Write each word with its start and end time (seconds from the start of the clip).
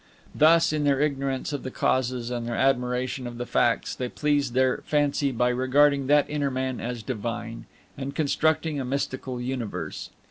Thus, 0.33 0.73
in 0.73 0.83
their 0.83 0.99
ignorance 0.99 1.53
of 1.53 1.61
the 1.61 1.69
causes 1.69 2.31
and 2.31 2.47
their 2.47 2.55
admiration 2.55 3.27
of 3.27 3.37
the 3.37 3.45
facts, 3.45 3.93
they 3.93 4.09
pleased 4.09 4.55
their 4.55 4.77
fancy 4.83 5.31
by 5.31 5.49
regarding 5.49 6.07
that 6.07 6.27
inner 6.27 6.49
man 6.49 6.79
as 6.79 7.03
divine, 7.03 7.65
and 7.95 8.15
constructing 8.15 8.79
a 8.79 8.83
mystical 8.83 9.39
universe. 9.39 10.09